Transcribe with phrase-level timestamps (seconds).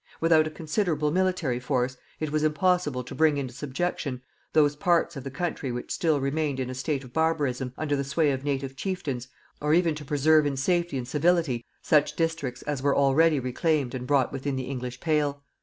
[0.19, 4.19] Without a considerable military force it was impossible to bring into subjection
[4.51, 8.03] those parts of the country which still remained in a state of barbarism under the
[8.03, 9.27] sway of native chieftains,
[9.61, 14.07] or even to preserve in safety and civility such districts as were already reclaimed and
[14.07, 15.43] brought within the English pale.